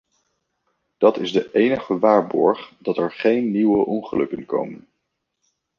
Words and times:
Dat 0.97 1.17
is 1.17 1.31
de 1.31 1.51
enige 1.53 1.99
waarborg 1.99 2.73
dat 2.77 2.97
er 2.97 3.11
geen 3.11 3.51
nieuwe 3.51 3.85
ongelukken 3.85 4.45
komen. 4.45 4.87